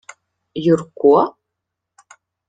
—Юрко? 0.73 1.13